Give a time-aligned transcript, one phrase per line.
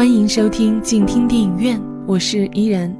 [0.00, 2.90] 欢迎收听静听电影院，我是依然。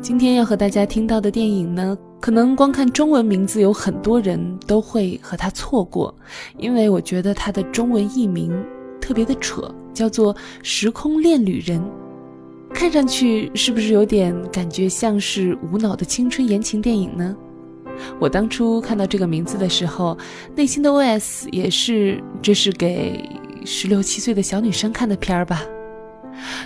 [0.00, 6.14] 今天要和大家听到的电影呢，可能光看中文名字，有很多人都会和它错过，
[6.56, 8.50] 因为我觉得它的中文译名
[9.02, 11.78] 特别的扯，叫做《时空恋旅人》。
[12.72, 17.36] 看上去是不是有点感觉像是无脑的青春言情电影呢？
[18.18, 20.16] 我当初看到这个名字的时候，
[20.54, 23.28] 内心的 OS 也是这是给
[23.64, 25.62] 十六七岁的小女生看的片儿吧。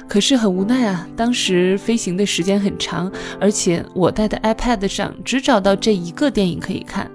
[0.08, 7.10] 可是很无奈啊，当时飞行的时间很长，而且我带的 iPad 上只找到这一个电影可以看。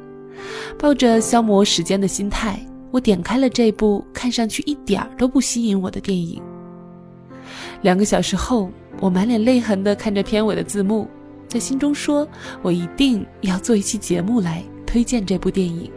[0.79, 2.59] 抱着消磨时间的心态，
[2.91, 6.41] 我点开了这部看上去一点儿都不吸引我的电影。
[7.81, 8.69] 两个小时后。
[9.01, 11.05] 我满脸泪痕地看着片尾的字幕，
[11.47, 12.27] 在心中说
[12.61, 15.89] ：“我一定要做一期节目来推荐这部电影。”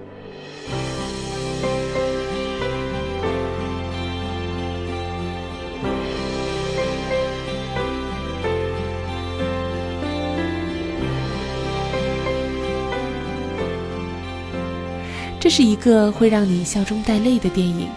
[15.40, 17.88] 这是一个会让你笑中带泪的电影，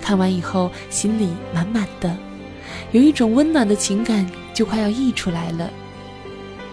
[0.00, 2.16] 看完以后心里满满的。
[2.92, 5.70] 有一种温暖的情感就快要溢出来了。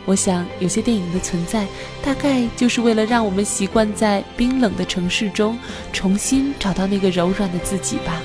[0.06, 1.66] 我想，有些电影的存在，
[2.03, 5.58] 大概就是为了让我们习惯在冰冷的城市中，
[5.92, 8.22] 重新找到那个柔软的自己吧。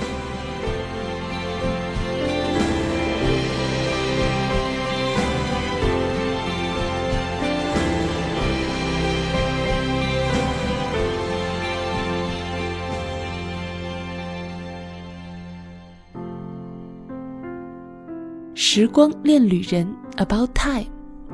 [18.73, 19.84] 《时光恋旅人》
[20.25, 20.86] About Time，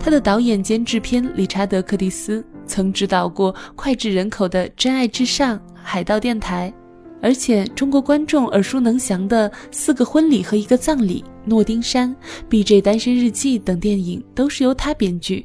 [0.07, 6.73] 他的导演兼制片理查德·克蒂斯曾指导过脍炙人口的《真爱至上》《海盗电台》，
[7.21, 12.09] 而且中国观众耳熟能详的《四个婚礼和一个葬礼》《诺丁山》
[12.49, 12.81] 《B.J.
[12.81, 15.45] 单身日记》等电影都是由他编剧。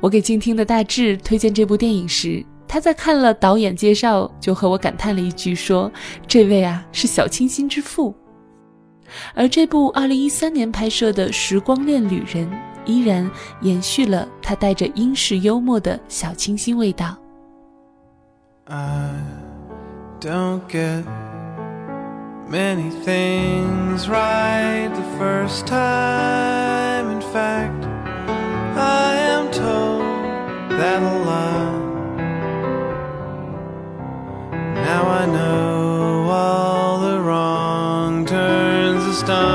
[0.00, 5.90] 我给静听的大志推荐这部电影时，他在看了导演介绍就和我感叹了一句，说
[6.28, 8.14] ：“这位啊，是小清新之父。”
[9.34, 12.48] 而这部2013年拍摄的《时光恋旅人》
[12.85, 13.29] 依然
[13.61, 17.17] 延续了他带着英式幽默的小清新味道。
[18.65, 19.11] I
[20.19, 21.03] don't get
[22.49, 27.09] many things right the first time.
[27.11, 27.85] In fact,
[28.75, 30.03] I am told
[30.77, 31.89] that a lot.
[34.75, 38.69] Now I know all the wrong turns.
[39.19, 39.52] stumbles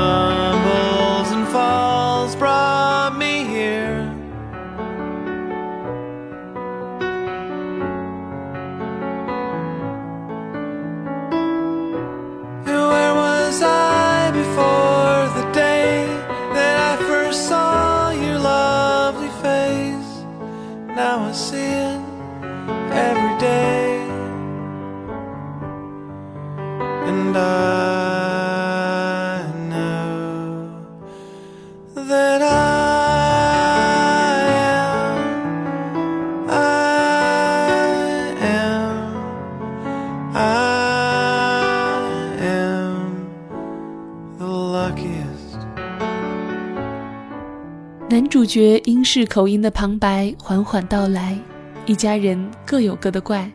[48.10, 51.38] 男主角英式口音的旁白缓缓道来，
[51.86, 53.48] 一家人各有各的怪，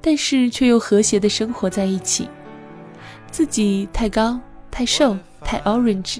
[0.00, 2.28] 但是却又和谐的生活在一起。
[3.32, 4.38] 自己太高、
[4.70, 6.18] 太瘦、太 orange，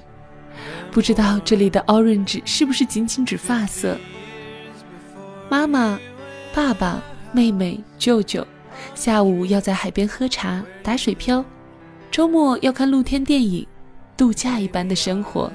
[0.91, 3.97] 不知道这里的 orange 是不是仅仅指发色。
[5.49, 5.97] 妈妈、
[6.53, 8.45] 爸爸、妹妹、舅舅，
[8.97, 11.45] 下午要在海边喝茶、打水漂，
[12.11, 13.65] 周末要看露天电影。
[14.17, 15.53] 度假一般的生活，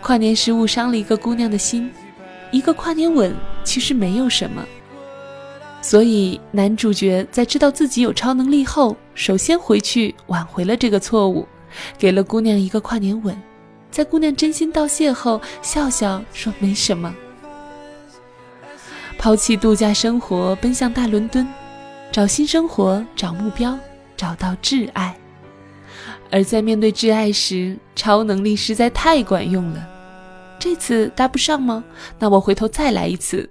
[0.00, 1.90] 跨年时误伤了一个姑娘的心，
[2.50, 4.64] 一个跨年吻其实没有什么。
[5.82, 11.46] 所以男主角在知道自己有超能力后，首先回去挽回了这个错误，
[11.96, 13.40] 给了姑娘一个跨年吻，
[13.90, 17.14] 在姑娘真心道谢后，笑笑说没什么。
[19.18, 21.46] 抛弃度假生活，奔向大伦敦，
[22.10, 23.78] 找新生活，找目标，
[24.16, 25.16] 找到挚爱。
[26.30, 29.86] 而在面对挚爱时，超能力实在太管用了。
[30.58, 31.84] 这次搭不上吗？
[32.18, 33.48] 那我回头再来一次。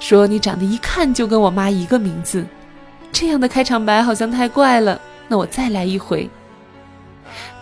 [0.00, 2.44] 说你长得一看就跟我妈一个名字，
[3.12, 5.00] 这样的开场白好像太怪了。
[5.28, 6.28] 那我再来一回。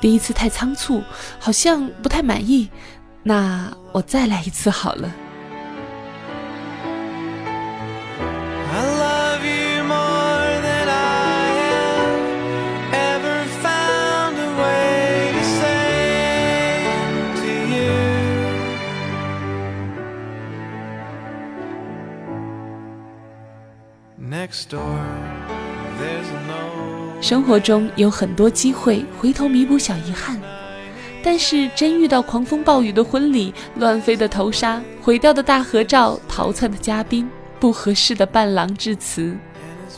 [0.01, 1.03] 第一次太仓促，
[1.39, 2.69] 好像不太满意。
[3.23, 5.13] 那我再来一次好了。
[27.33, 30.39] 生活中有很多机会回头弥补小遗憾，
[31.23, 37.27] 但是真遇到狂风暴雨的婚礼、乱飞的头纱、毁掉的大合照、逃窜的嘉宾、
[37.59, 39.35] 不合适的伴郎致辞，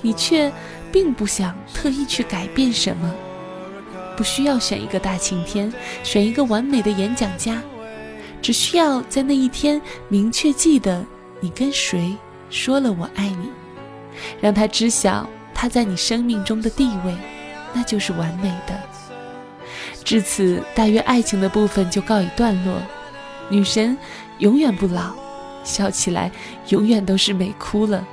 [0.01, 0.49] 你却
[0.93, 3.13] 并不想特意去改变什么。
[4.17, 5.73] 不需要选一个大晴天，
[6.05, 7.61] 选一个完美的演讲家，
[8.41, 11.05] 只需要在那一天明确记得
[11.41, 12.17] 你跟谁
[12.49, 13.49] 说了“我爱你”，
[14.41, 15.29] 让他知晓
[15.65, 17.15] 他在你生命中的地位，
[17.73, 18.79] 那就是完美的。
[20.05, 22.75] 至此，大约爱情的部分就告一段落。
[23.49, 23.97] 女神
[24.41, 25.15] 永远不老，
[25.65, 26.31] 笑起来
[26.69, 28.07] 永远都是美哭了。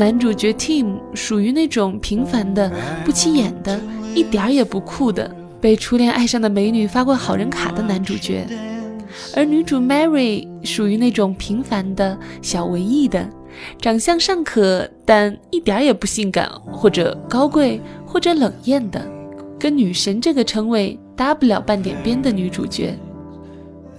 [0.00, 2.72] 男主角 Tim 属于那种平凡的、
[3.04, 3.78] 不起眼的、
[4.14, 5.30] 一点儿也不酷的，
[5.60, 8.46] 被初恋爱上的美女发过好人卡的男主角；
[9.36, 13.28] 而女主 Mary 属于那种平凡的小文艺的，
[13.78, 19.06] 长相尚可，但一点儿也不性感，或者高贵，或者冷艳的，
[19.58, 22.98] 跟女神这个称谓搭不了半点边的女主角。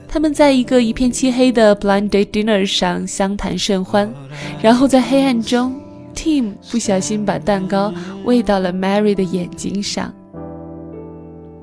[0.07, 4.11] 他们在一个一片漆黑的 blind date dinner 上相谈甚欢，
[4.63, 5.79] 然后在黑暗中
[6.15, 7.93] ，Tim 不小心把蛋糕
[8.23, 10.13] 喂到了 Mary 的眼睛上。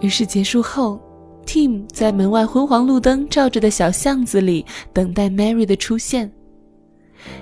[0.00, 1.00] 于是结束后
[1.46, 6.30] ，Tim 在门外昏黄路灯照着的小巷子里等待 Mary 的出现。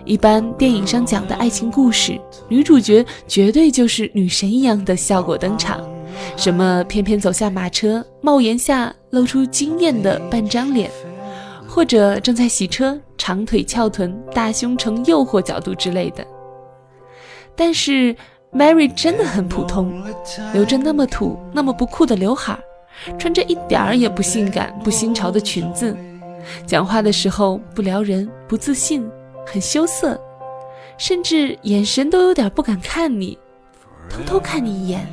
[0.07, 2.19] 一般电影上讲的爱情故事，
[2.49, 5.87] 女主角绝对就是女神一样的效果登场。
[6.35, 10.91] 什么翩翩走下马车，帽檐下露出惊艳的半张脸，
[11.69, 16.27] 或者正在洗车，长腿翘臀，大胸呈诱惑角度之类的。
[17.57, 18.15] 但是
[18.53, 20.03] Mary 真的很普通，
[20.53, 22.59] 留着那么土、那么不酷的刘海，
[23.19, 25.97] 穿着一点儿也不性感、不新潮的裙子，
[26.67, 29.09] 讲话的时候不撩人、不自信，
[29.47, 30.21] 很羞涩，
[30.99, 33.39] 甚至眼神都有点不敢看你。
[34.09, 35.07] 偷偷看你一眼，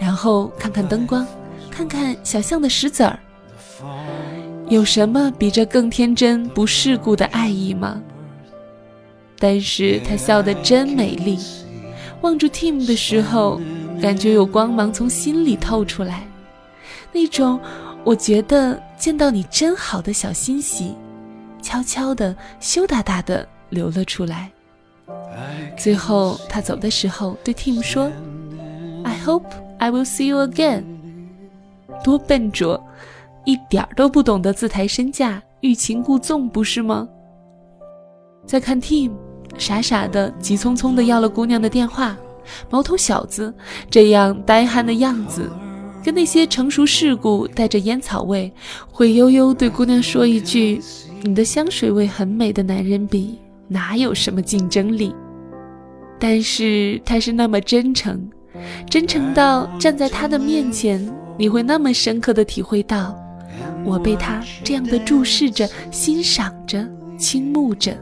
[0.00, 1.26] 然后看看灯光，
[1.70, 3.18] 看看小巷的石子儿。
[4.68, 8.00] 有什么比这更天真不世故的爱意吗？
[9.38, 11.38] 但是她笑得真美丽，
[12.22, 13.60] 望住 Tim 的时候，
[14.00, 16.26] 感觉有光芒从心里透出来，
[17.12, 17.60] 那种
[18.04, 20.94] 我觉得见到你真好的小欣喜，
[21.62, 24.50] 悄悄的、羞答答的流了出来。
[25.76, 28.10] 最后他走的时候对 Tim 说。
[29.02, 29.46] I hope
[29.78, 30.84] I will see you again。
[32.04, 32.78] 多笨拙，
[33.46, 37.08] 一点儿都不懂得自抬身价、欲擒故纵，不是吗？
[38.44, 39.12] 再看 Tim，
[39.58, 42.16] 傻傻的、急匆匆的要了姑娘的电话，
[42.70, 43.52] 毛头小子
[43.90, 45.50] 这样呆憨的样子，
[46.04, 48.50] 跟那些成熟世故、带着烟草味、
[48.90, 50.80] 会悠悠对姑娘说一句
[51.22, 53.38] “你的香水味很美”的男人比，
[53.68, 55.14] 哪有什么竞争力？
[56.18, 58.28] 但是他是那么真诚。
[58.90, 63.16] 真诚到站在他的面前，你会那么深刻的体会到，
[63.84, 67.96] 我被他这样的注视着、欣赏着、倾慕着。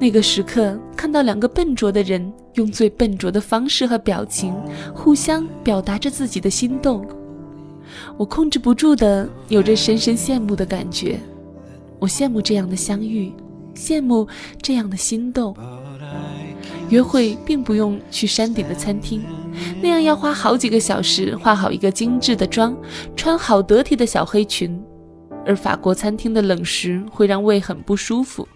[0.00, 4.54] 那个时刻，看到两个笨拙的人用最笨拙的方式和表情，
[4.94, 7.06] 互相表达着自己的心动，
[8.16, 11.18] 我控制不住的有着深深羡慕的感觉。
[12.00, 13.32] 我羡慕这样的相遇，
[13.74, 14.26] 羡慕
[14.60, 15.56] 这样的心动。
[16.90, 19.22] 约会并不用去山顶的餐厅。
[19.80, 22.76] 那样要花好几个小时化好一个精致的妆，
[23.16, 24.78] 穿好得体的小黑裙，
[25.46, 28.46] 而法国餐厅的冷食会让胃很不舒服。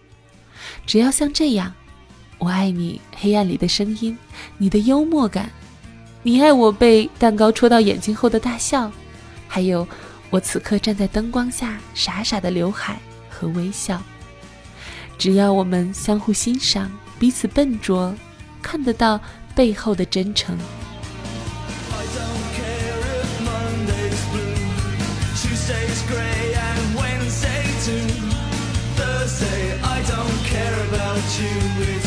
[0.87, 1.73] 只要像这样，
[2.39, 4.17] 我爱你黑暗里的声音，
[4.57, 5.51] 你的幽默感，
[6.23, 8.91] 你爱我被蛋糕戳到眼睛后的大笑，
[9.47, 9.87] 还有
[10.31, 12.99] 我此刻站在灯光下傻傻的刘海
[13.29, 14.03] 和微笑。
[15.17, 18.15] 只要我们相互欣赏，彼此笨拙，
[18.63, 19.21] 看得到
[19.55, 20.57] 背后的真诚。
[31.39, 31.98] to lose.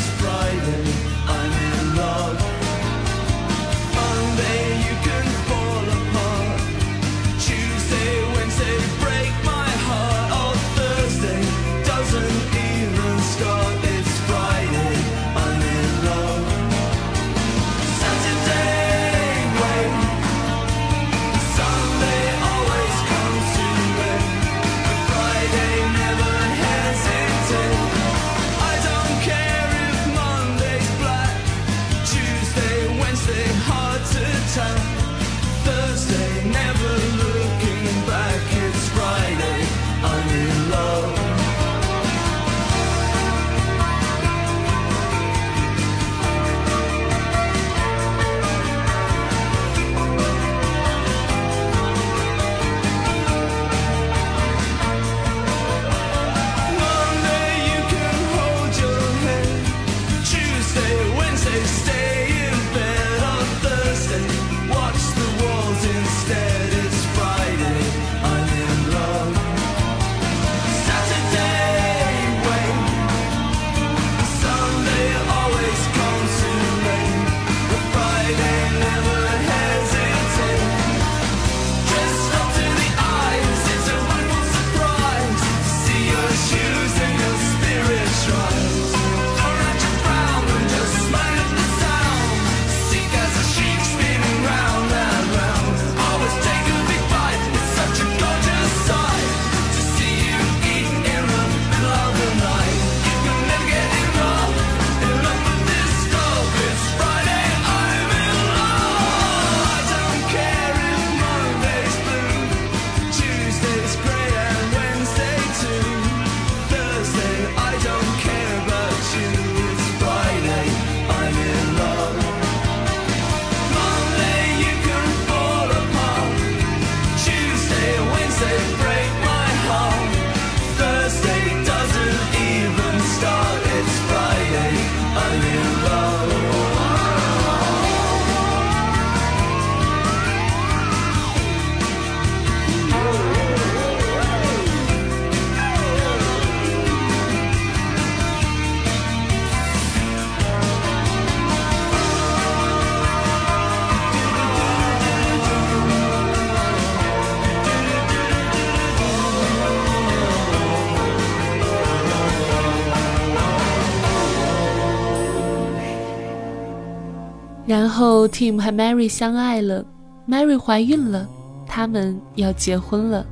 [167.72, 169.86] 然后 Tim 和 Mary 相爱了
[170.28, 171.25] ，Mary 怀孕了，
[171.66, 173.25] 他们要结婚了。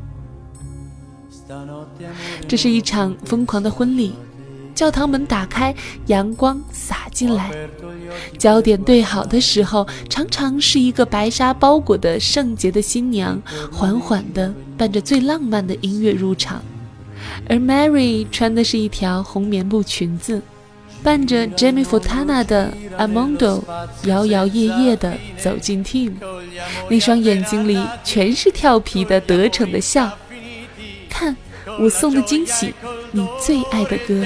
[2.48, 4.14] 这是一场疯狂的婚礼，
[4.74, 7.52] 教堂门打开，阳光洒进来，
[8.38, 16.64] 焦点对好的时候，常常是一个白纱包裹的圣洁的新娘，缓缓地伴着最浪漫的音乐入场，
[17.50, 20.42] 而 Mary 穿的是一条红棉布裙子。
[21.04, 23.64] 伴着 Jamie Fontana 的 Amondo，
[24.04, 26.14] 摇摇曳曳地走进 Team，
[26.90, 30.12] 那双眼睛里全是调皮的得逞的笑。
[31.10, 31.36] 看，
[31.80, 32.74] 我送的惊喜，
[33.12, 34.26] 你最爱的歌。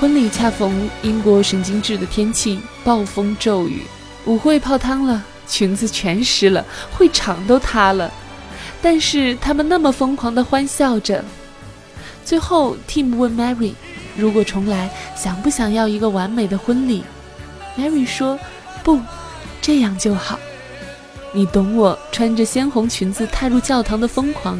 [0.00, 3.82] 婚礼恰逢英国神经质的天气，暴风骤雨，
[4.26, 8.10] 舞会泡汤了，裙子全湿了，会场都塌了。
[8.82, 11.24] 但是他们那么疯狂地欢笑着。
[12.24, 13.74] 最后，Tim 问 Mary：“
[14.16, 17.04] 如果重来，想不想要一个完美的婚礼
[17.78, 18.38] ？”Mary 说
[18.82, 19.00] ：“不，
[19.60, 20.38] 这样就好。
[21.32, 24.58] 你懂我穿着鲜红裙子踏入教堂的疯狂，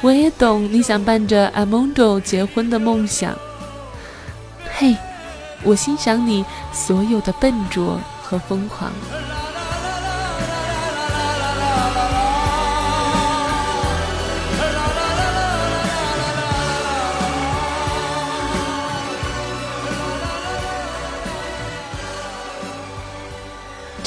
[0.00, 3.34] 我也懂你想伴着 Amondo 结婚的梦想。”
[4.74, 4.96] 嘿，
[5.62, 8.90] 我欣赏你所有的笨拙和疯狂。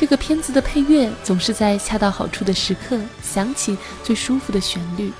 [0.05, 5.11] 这个片子的配乐总是在恰到好处的时刻响起最舒服的旋律，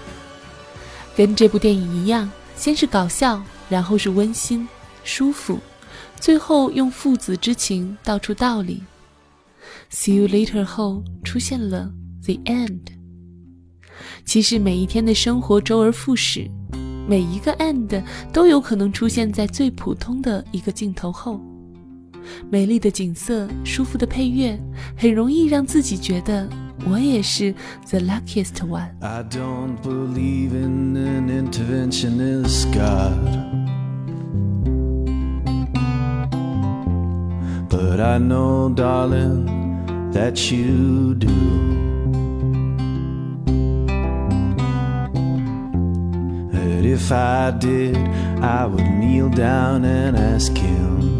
[1.15, 4.68] 跟这部电影一样，先是搞笑，然后是温馨。
[5.04, 5.60] 舒服，
[6.20, 8.84] 最后用父子之情道出道理。
[9.89, 11.92] See you later 后出现了
[12.24, 12.82] the end。
[14.24, 16.48] 其实每一天的生活周而复始，
[17.10, 21.42] 每一个 end 都有可能出现在最普通的一个镜头后。
[22.50, 24.59] 美丽的景色，舒服的配乐，
[24.97, 26.49] 很容易让自己觉得
[26.88, 27.54] 我也是
[27.90, 33.61] the luckiest one。I don't believe in an interventionist God.
[37.69, 39.47] But I know, darling,
[40.12, 41.28] that you do.
[46.52, 47.97] That if I did,
[48.40, 51.13] I would kneel down and ask him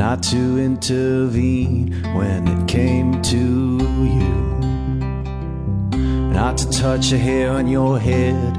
[0.00, 4.34] Not to intervene when it came to you,
[6.32, 8.56] not to touch a hair on your head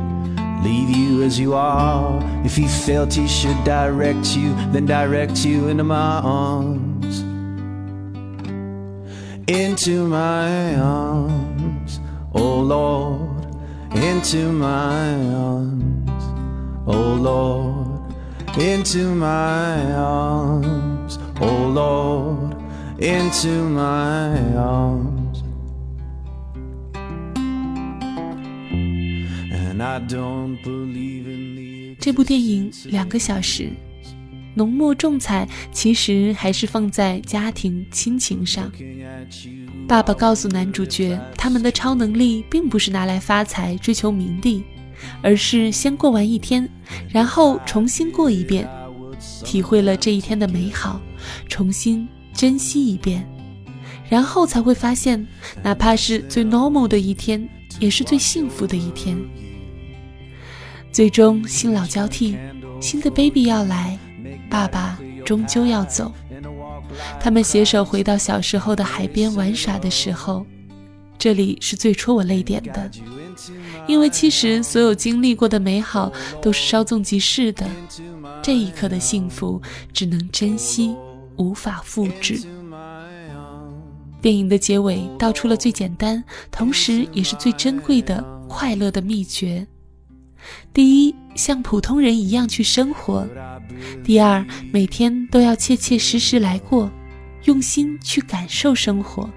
[0.63, 2.21] leave you as you are.
[2.45, 7.21] If he felt he should direct you, then direct you into my arms.
[9.47, 11.99] Into my arms,
[12.35, 13.47] oh Lord,
[13.95, 16.23] into my arms,
[16.85, 18.13] oh Lord,
[18.59, 20.80] into my arms,
[21.41, 22.55] oh Lord,
[22.99, 25.17] into my arms.
[31.99, 33.69] 这部电影两个小时，
[34.53, 38.71] 浓墨重彩，其实还是放在家庭亲情上。
[39.87, 44.63] 爸爸告诉男主角，他们的超能力并不是拿来发财、追求名利，
[45.23, 46.69] 而是先过完一天，
[47.09, 48.69] 然后重新过一遍，
[49.43, 51.01] 体会了这一天的美好，
[51.47, 53.27] 重新珍惜一遍，
[54.09, 55.27] 然后才会发现，
[55.63, 57.47] 哪怕是最 normal 的一天，
[57.79, 59.17] 也是最幸福的一天。
[60.91, 62.37] 最终，新老交替，
[62.81, 63.97] 新的 baby 要来，
[64.49, 66.11] 爸爸终究要走。
[67.19, 70.45] 他们携手回到小时候的海边玩耍的时候，
[71.17, 72.91] 这里是最戳我泪点的，
[73.87, 77.65] 因为其实所有经历过的美好都是稍纵即逝的，
[78.43, 79.61] 这一刻的幸福
[79.93, 80.93] 只能珍惜，
[81.37, 82.39] 无法复制。
[84.21, 89.65] 电影的结尾道出了最简单，同时也是最珍贵的快乐的秘诀：
[90.71, 93.25] 第一，像普通人一样去生活；
[94.03, 96.91] 第二，每天都要切切实实来过，
[97.45, 99.27] 用心去感受生活。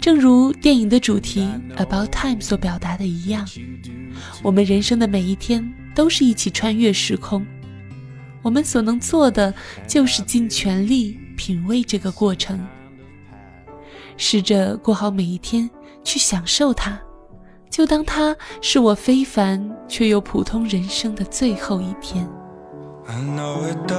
[0.00, 1.40] 正如电影的主题
[1.76, 3.46] 《About Time》所表达的一样，
[4.42, 7.44] 我们人生的每一天都是一起穿越时空，
[8.42, 9.52] 我们所能做的
[9.86, 12.58] 就是尽全力品味这个过程。
[14.16, 15.68] 试着过好每一天，
[16.04, 16.98] 去享受它，
[17.70, 22.28] 就当它是我非凡却又普通人生的最后一天。
[23.06, 23.90] I know it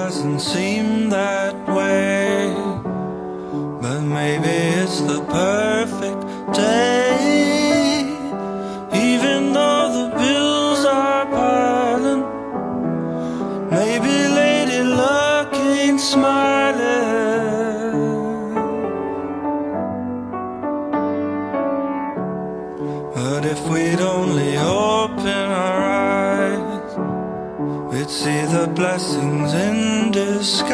[28.23, 30.69] see the blessings in disguise.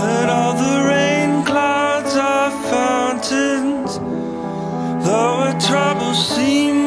[0.00, 3.98] That all the rain clouds are fountains,
[5.04, 6.83] though our troubles seem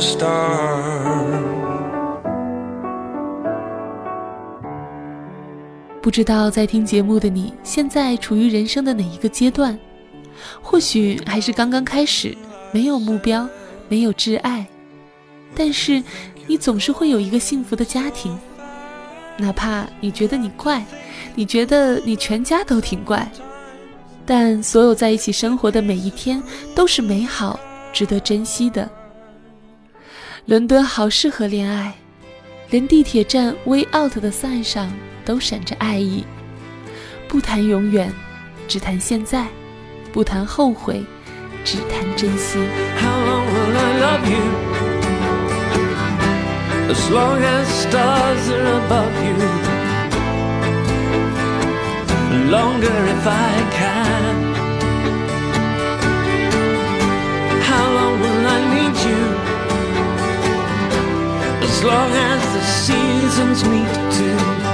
[0.00, 1.26] star
[6.02, 9.76] 不知道在听节目的你，现在处于人生的哪一个阶段？
[10.62, 12.36] 或许还是刚刚开始，
[12.72, 13.48] 没有目标，
[13.88, 14.64] 没有挚爱，
[15.54, 16.00] 但是
[16.46, 18.38] 你总是会有一个幸福的家庭。
[19.36, 20.84] 哪怕你觉得你怪，
[21.34, 23.28] 你觉得你全家都挺怪，
[24.24, 26.40] 但所有在一起生活的每一天
[26.72, 27.58] 都是美好、
[27.92, 28.88] 值得珍惜的。
[30.46, 31.92] 伦敦好适合恋爱，
[32.70, 34.92] 连地铁站 Way Out 的 sign 上
[35.24, 36.24] 都闪着爱意。
[37.26, 38.12] 不谈永远，
[38.68, 39.46] 只谈现在；
[40.12, 41.04] 不谈后悔，
[41.64, 42.60] 只谈珍惜。
[43.00, 44.38] How long will I love you?
[46.94, 49.34] As long as stars are above you.
[52.52, 54.15] Longer if I can.
[61.76, 64.65] As long as the seasons meet to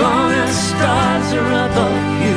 [0.00, 2.36] As long as stars are above you.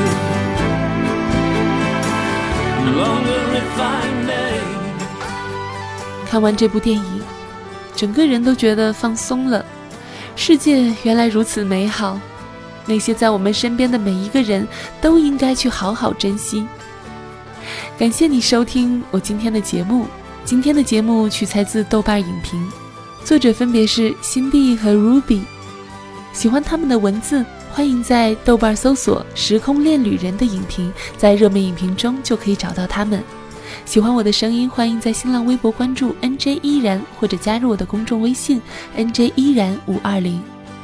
[6.27, 7.21] 看完这部电影，
[7.95, 9.63] 整个人都觉得放松了。
[10.35, 12.19] 世界原来如此美好，
[12.85, 14.67] 那些在我们身边的每一个人
[14.99, 16.67] 都应该去好好珍惜。
[17.97, 20.07] 感谢你收听我今天的节目。
[20.43, 22.69] 今天的节目取材自豆瓣影评，
[23.23, 25.43] 作者分别是辛碧和 Ruby。
[26.33, 33.23] 喜欢他们的文字，欢迎在豆瓣搜索“时空恋旅人”的影评，在热门影评中就可以找到他们。
[33.85, 38.61] 喜欢我的声音，欢迎在新浪微博关注 NJ 依然，或者加入我的公众微信
[38.97, 40.41] NJ 依然五二零。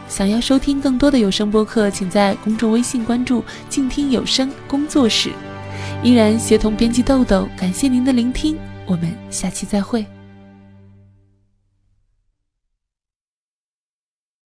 [0.08, 5.32] 想要收听更多的有声播客，请在公众微信关注“静听有声工作室”。
[6.04, 10.06] 依然协同编辑豆豆，感谢您的聆听，我们下期再会。